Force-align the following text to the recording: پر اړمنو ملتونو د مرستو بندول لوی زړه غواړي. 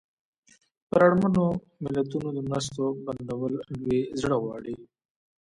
پر 0.89 0.99
اړمنو 1.07 1.45
ملتونو 1.83 2.29
د 2.33 2.39
مرستو 2.49 2.83
بندول 3.05 3.53
لوی 3.79 4.01
زړه 4.21 4.35
غواړي. 4.43 4.75